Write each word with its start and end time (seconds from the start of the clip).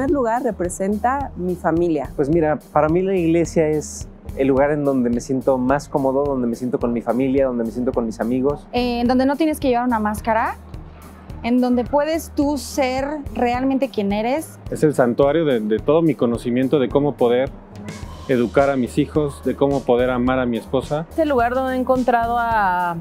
primer 0.00 0.10
lugar 0.12 0.42
representa 0.42 1.30
mi 1.36 1.56
familia. 1.56 2.10
Pues 2.16 2.30
mira, 2.30 2.58
para 2.72 2.88
mí 2.88 3.02
la 3.02 3.14
iglesia 3.14 3.68
es 3.68 4.08
el 4.38 4.48
lugar 4.48 4.70
en 4.70 4.82
donde 4.82 5.10
me 5.10 5.20
siento 5.20 5.58
más 5.58 5.90
cómodo, 5.90 6.24
donde 6.24 6.46
me 6.46 6.56
siento 6.56 6.78
con 6.78 6.94
mi 6.94 7.02
familia, 7.02 7.46
donde 7.46 7.64
me 7.64 7.70
siento 7.70 7.92
con 7.92 8.06
mis 8.06 8.18
amigos. 8.18 8.66
En 8.72 9.06
donde 9.06 9.26
no 9.26 9.36
tienes 9.36 9.60
que 9.60 9.68
llevar 9.68 9.86
una 9.86 9.98
máscara, 9.98 10.56
en 11.42 11.60
donde 11.60 11.84
puedes 11.84 12.30
tú 12.30 12.56
ser 12.56 13.18
realmente 13.34 13.90
quien 13.90 14.12
eres. 14.12 14.58
Es 14.70 14.82
el 14.84 14.94
santuario 14.94 15.44
de, 15.44 15.60
de 15.60 15.78
todo 15.78 16.00
mi 16.00 16.14
conocimiento 16.14 16.78
de 16.78 16.88
cómo 16.88 17.14
poder 17.16 17.50
educar 18.28 18.70
a 18.70 18.76
mis 18.76 18.96
hijos, 18.96 19.44
de 19.44 19.54
cómo 19.54 19.82
poder 19.82 20.08
amar 20.08 20.38
a 20.38 20.46
mi 20.46 20.56
esposa. 20.56 21.06
Es 21.10 21.18
el 21.18 21.28
lugar 21.28 21.54
donde 21.54 21.76
he 21.76 21.78
encontrado 21.78 22.38
a, 22.38 22.96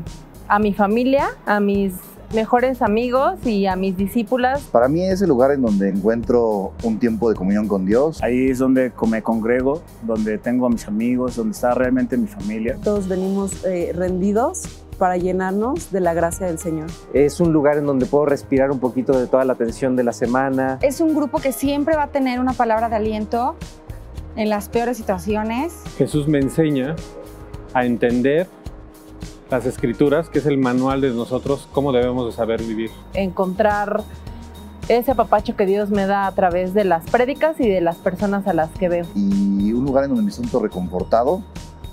a 0.49 0.59
mi 0.59 0.73
familia, 0.73 1.29
a 1.45 1.61
mis 1.61 1.93
mejores 2.33 2.81
amigos 2.81 3.45
y 3.45 3.65
a 3.65 3.75
mis 3.75 3.97
discípulas. 3.97 4.61
Para 4.71 4.87
mí 4.87 5.03
es 5.03 5.21
el 5.21 5.29
lugar 5.29 5.51
en 5.51 5.61
donde 5.61 5.89
encuentro 5.89 6.73
un 6.83 6.99
tiempo 6.99 7.29
de 7.29 7.35
comunión 7.35 7.67
con 7.67 7.85
Dios. 7.85 8.21
Ahí 8.21 8.49
es 8.49 8.59
donde 8.59 8.91
me 9.07 9.21
congrego, 9.21 9.81
donde 10.03 10.37
tengo 10.37 10.67
a 10.67 10.69
mis 10.69 10.87
amigos, 10.87 11.35
donde 11.35 11.53
está 11.53 11.73
realmente 11.73 12.17
mi 12.17 12.27
familia. 12.27 12.77
Todos 12.83 13.07
venimos 13.07 13.65
eh, 13.65 13.91
rendidos 13.95 14.83
para 14.97 15.17
llenarnos 15.17 15.91
de 15.91 16.01
la 16.01 16.13
gracia 16.13 16.45
del 16.45 16.59
Señor. 16.59 16.87
Es 17.13 17.39
un 17.39 17.53
lugar 17.53 17.77
en 17.77 17.85
donde 17.85 18.05
puedo 18.05 18.25
respirar 18.25 18.69
un 18.69 18.79
poquito 18.79 19.17
de 19.17 19.27
toda 19.27 19.45
la 19.45 19.55
tensión 19.55 19.95
de 19.95 20.03
la 20.03 20.13
semana. 20.13 20.77
Es 20.81 21.01
un 21.01 21.15
grupo 21.15 21.39
que 21.39 21.51
siempre 21.51 21.95
va 21.95 22.03
a 22.03 22.07
tener 22.09 22.39
una 22.39 22.53
palabra 22.53 22.89
de 22.89 22.97
aliento 22.97 23.55
en 24.35 24.49
las 24.49 24.69
peores 24.69 24.97
situaciones. 24.97 25.73
Jesús 25.97 26.27
me 26.27 26.39
enseña 26.39 26.95
a 27.73 27.85
entender 27.85 28.47
las 29.49 29.65
escrituras, 29.65 30.29
que 30.29 30.39
es 30.39 30.45
el 30.45 30.57
manual 30.57 31.01
de 31.01 31.11
nosotros, 31.11 31.67
cómo 31.71 31.91
debemos 31.91 32.25
de 32.27 32.31
saber 32.31 32.61
vivir. 32.61 32.91
Encontrar 33.13 34.03
ese 34.87 35.11
apapacho 35.11 35.55
que 35.55 35.65
Dios 35.65 35.89
me 35.89 36.05
da 36.05 36.27
a 36.27 36.31
través 36.33 36.73
de 36.73 36.83
las 36.83 37.05
prédicas 37.09 37.59
y 37.59 37.67
de 37.67 37.81
las 37.81 37.97
personas 37.97 38.47
a 38.47 38.53
las 38.53 38.69
que 38.71 38.89
veo. 38.89 39.05
Y 39.15 39.71
un 39.73 39.85
lugar 39.85 40.03
en 40.05 40.11
donde 40.11 40.23
me 40.23 40.31
siento 40.31 40.59
reconfortado 40.59 41.43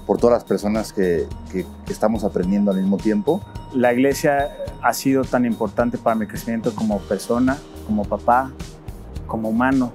por 0.06 0.18
todas 0.18 0.34
las 0.34 0.44
personas 0.44 0.92
que, 0.92 1.26
que, 1.50 1.66
que 1.84 1.92
estamos 1.92 2.24
aprendiendo 2.24 2.70
al 2.70 2.78
mismo 2.78 2.96
tiempo. 2.96 3.42
La 3.74 3.92
iglesia 3.92 4.50
ha 4.82 4.92
sido 4.92 5.24
tan 5.24 5.44
importante 5.44 5.98
para 5.98 6.14
mi 6.14 6.26
crecimiento 6.26 6.74
como 6.74 7.00
persona, 7.00 7.58
como 7.86 8.04
papá, 8.04 8.52
como 9.26 9.48
humano. 9.48 9.92